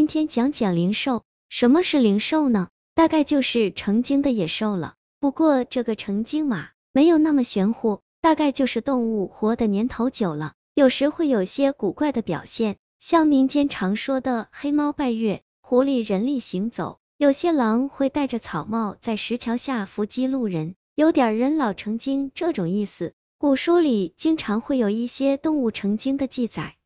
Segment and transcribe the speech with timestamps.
[0.00, 2.68] 今天讲讲灵兽，什么是灵兽呢？
[2.94, 4.94] 大概就是成精的野兽了。
[5.20, 23.12] 不过这个成精嘛，没有那么玄乎，大概就是动物活的年头久了，有时会有些古怪的表现，像民间常说的黑猫拜月，狐狸人力行走，有些狼会戴着草帽在石桥下伏击路人，有点人老成精这种意思。
[23.36, 26.76] 古书里经常会有一些动物成精的记载，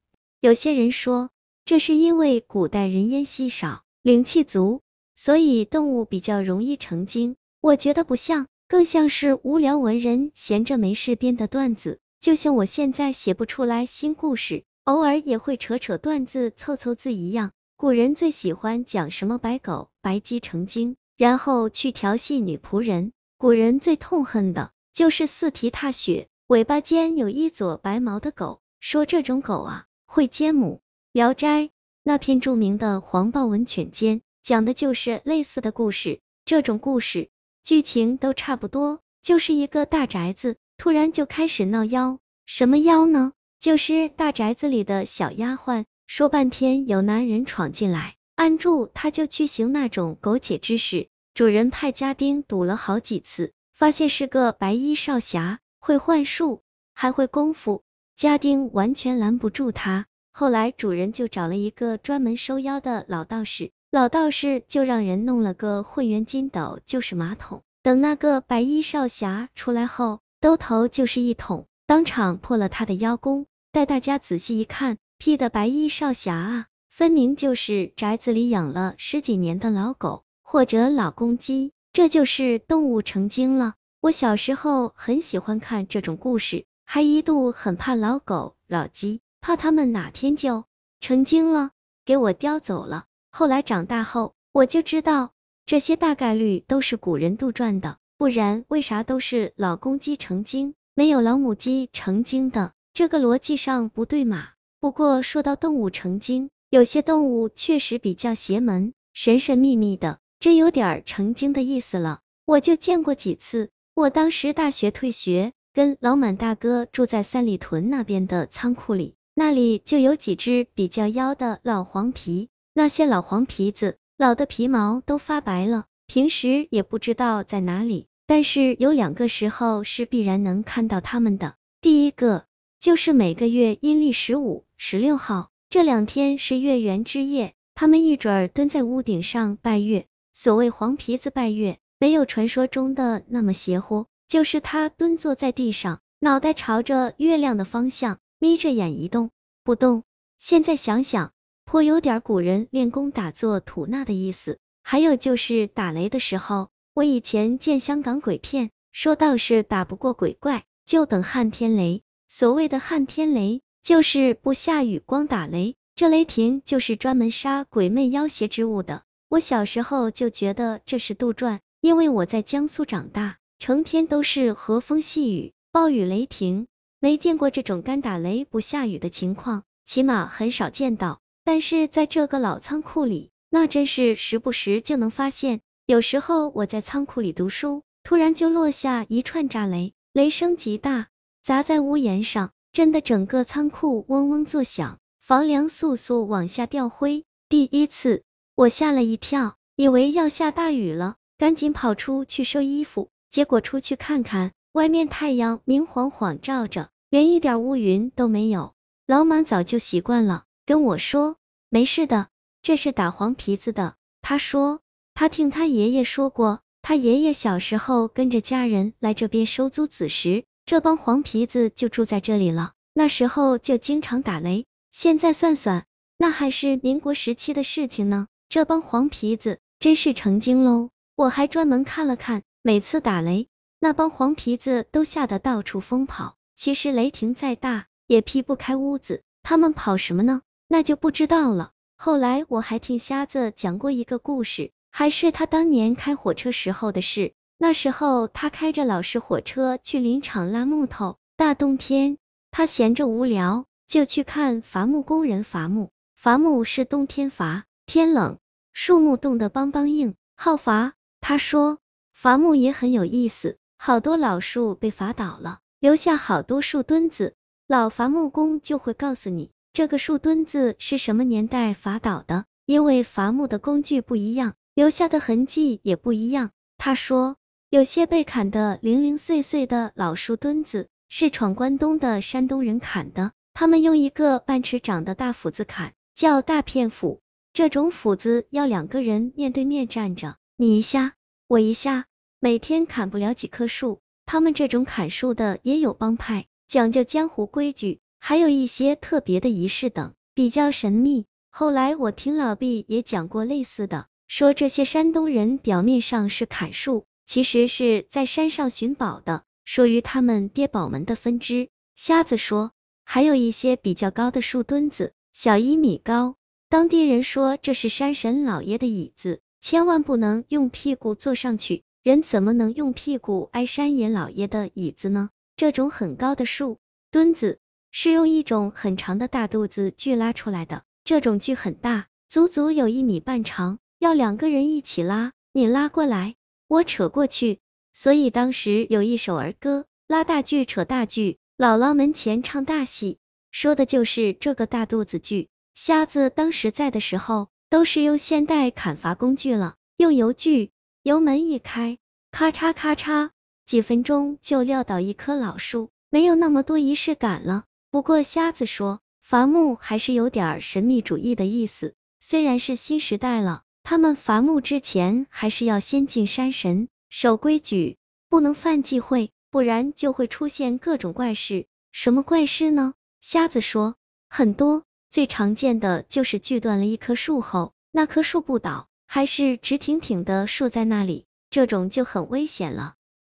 [0.40, 1.30] 有些人说。
[1.66, 4.82] 这是因为古代人烟稀少，灵气足，
[5.14, 7.36] 所以动物比较容易成精。
[7.62, 12.00] 我觉得不像，更像是无聊文人闲着没事编的段子。
[12.20, 17.52] 就像我现在写不出来新故事，偶尔也会扯扯段子凑凑字一样。
[17.76, 23.12] 古人最喜欢讲什么白狗、白鸡成精，然后去调戏女仆人。
[23.38, 30.82] 古人最痛恨的就是四蹄踏雪，尾巴尖有一撮白毛的狗，说这种狗啊会奸母。
[31.14, 31.70] 聊斋
[32.02, 36.18] 那篇著名的黄豹文犬奸，讲的就是类似的故事。
[36.44, 37.28] 这种故事
[37.62, 42.18] 剧情都差不多，就是一个大宅子突然就开始闹妖。
[42.46, 43.30] 什么妖呢？
[43.60, 51.06] 就是大宅子里的小丫鬟，说半天有男人闯进来，按住他就去行那种苟且之事。
[51.32, 57.84] 主人派家丁堵了好几次，发现是个白衣少侠，会幻术，还会功夫，
[58.16, 60.06] 家丁完全拦不住他。
[60.36, 67.62] 后来主人就找了一个专门收妖的老道士，老道士就让人弄了个混元金斗，就是马桶。
[67.84, 73.46] 等那个白衣少侠出来后，兜头就是一桶，当场破了他的妖功。
[73.70, 83.74] 带大家仔细一看，屁的白衣少侠啊，分明就是宅子里养了十几年的老狗或者老公鸡，这就是动物成精了。
[84.00, 89.20] 我小时候很喜欢看这种故事，还一度很怕老狗老鸡。
[89.44, 90.64] 怕他们哪天就
[91.00, 91.72] 成精了，
[92.06, 93.04] 给我叼走了。
[93.30, 95.32] 后来长大后，我就知道
[95.66, 102.72] 这些大概率都是古人杜撰的，不然为啥都是老公鸡成精，没有老母鸡成精的？
[102.94, 104.48] 这个逻辑上不对嘛。
[104.80, 112.20] 不过说到动物成精，有些动物确实比较邪门，神神秘秘的，真有点成精的意思了。
[112.46, 113.68] 我就见过几次。
[113.92, 119.16] 我当时大学退学，跟老满大哥住在三里屯那边的仓库里。
[119.36, 131.56] 那里就有几只比较妖的老黄皮，那些老黄皮子，老的皮毛都发白了，平时也不知道在哪里，但是有两个时候是必然能看到他们的。
[131.80, 132.44] 第一个
[132.78, 140.06] 就是每个月阴历十五、十六号这两天是月圆之夜，他们一准儿蹲在屋顶上拜月。
[140.32, 148.18] 所谓黄皮子拜月，没有传说中的那么邪乎，就是他蹲坐在地上，脑袋朝着月亮的方向。
[148.44, 149.30] 眯着眼一动
[149.62, 150.02] 不动，
[150.36, 151.32] 现在想想
[151.64, 154.58] 颇有点古人练功打坐吐纳的意思。
[154.82, 162.02] 还有就是打雷的时候，我以前见香港鬼片，说道是打不过鬼怪，就等撼天雷。
[162.28, 169.04] 所谓的撼天雷，就是不下雨光打雷，这雷霆就是专门杀鬼魅妖邪之物的。
[169.30, 176.66] 我小时候就觉得这是杜撰，因为我在江苏长大，成天都是和风细雨、暴雨雷霆。
[177.04, 181.20] 没见过这种干打雷不下雨的情况，起码很少见到。
[181.44, 185.60] 但是在这个老仓库里，那真是时不时就能发现。
[185.84, 191.08] 有时候我在仓库里读书，突然就落下一串炸雷，雷声极大，
[191.42, 197.24] 砸在屋檐上，震得整个仓库嗡嗡作响，房梁簌簌往下掉灰。
[197.50, 198.22] 第一次，
[198.54, 206.88] 我吓了一跳，以为要下大雨了，赶紧跑出去收衣服，结果出去看看，外面太阳明晃晃照着。
[207.14, 208.74] 连一点乌云都没有，
[209.06, 211.36] 老马早就习惯了，跟我说
[211.68, 212.26] 没事的，
[212.60, 213.94] 这是打黄皮子的。
[214.20, 214.80] 他说
[215.14, 224.66] 他听他爷爷说过，他爷爷小时候跟着家人来这边收租子时，这帮黄皮子就住在这里了，那时候就经常打雷。
[224.90, 225.84] 现在算算，
[226.18, 228.26] 那还是民国时期的事情呢。
[228.48, 230.90] 这帮黄皮子真是成精喽！
[231.14, 233.46] 我还专门看了看，每次打雷，
[233.78, 236.34] 那帮黄皮子都吓得到处疯跑。
[236.56, 240.42] 其实雷霆再大，也劈不开屋子，他们跑什么呢？
[240.68, 241.72] 那就不知道了。
[241.96, 247.32] 后来我还听瞎子讲过一个故事，还是他当年开火车时候的事。
[247.56, 252.18] 那时候他开着老式火车去林场拉木头，大冬天，
[252.50, 255.90] 他闲着无聊，就去看伐木工人伐木。
[256.14, 258.38] 伐木是冬天伐，天冷，
[258.72, 260.94] 树木冻得梆梆硬，好伐。
[261.20, 261.78] 他说
[262.12, 265.60] 伐木也很有意思，好多老树被伐倒了。
[265.84, 267.34] 留下好多树墩子，
[267.66, 276.52] 老伐木工就会告诉你这个树墩子是什么年代伐倒的，因为伐木的工具不一样，留下的痕迹也不一样。
[276.78, 277.36] 他说，
[277.68, 287.20] 有些被砍得零零碎碎的老树墩子，是闯关东的山东人砍的，他们用一个半尺长的大斧子砍，叫大片斧。
[287.52, 291.12] 这种斧子要两个人面对面站着，你一下，
[291.46, 292.06] 我一下，
[292.40, 294.00] 每天砍不了几棵树。
[294.26, 301.26] 他们这种砍树的也有帮派，讲究江湖规矩，还有一些特别的仪式等，比较神秘。
[301.50, 311.68] 后来我听老毕也讲过类似的，说这些山东人表面上是砍树，其实是在山上寻宝的，属于他们爹宝们的分支。
[311.94, 312.72] 瞎子说，
[313.04, 316.34] 还有一些比较高的树墩子，小一米高。
[316.68, 325.30] 当地人说这是山神老爷的椅子，千万不能用屁股坐上去，人怎么能用屁股挨山野老爷的椅子呢？
[325.56, 326.78] 这种很高的树
[327.10, 327.60] 墩子
[327.92, 336.34] 是用一种很长的大肚子锯拉出来的，这种锯很大，足足有一米半长，要两个人一起拉，你拉过来，
[336.68, 337.60] 我扯过去，
[337.94, 343.16] 所以当时有一首儿歌，拉大锯扯大锯，姥姥门前唱大戏，
[343.50, 345.48] 说的就是这个大肚子锯。
[345.74, 350.70] 瞎子当时在的时候，都是用现代砍伐工具了，用油锯，
[351.04, 351.98] 油门一开，
[352.30, 353.28] 咔嚓咔嚓，
[353.66, 357.64] 几分钟就撂倒一棵老树，没有那么多仪式感了。
[357.90, 367.98] 不过瞎子说，伐木还是有点神秘主义的意思，虽然是新时代了，他们伐木之前还是要先敬山神，守规矩，
[368.30, 371.66] 不能犯忌讳，不然就会出现各种怪事。
[371.92, 372.94] 什么怪事呢？
[373.20, 373.96] 瞎子说，
[374.30, 374.84] 很多。
[375.10, 382.94] 最常见的就是锯断了一棵树后，那棵树不倒，还是直挺挺的竖在那里，这种就很危险了。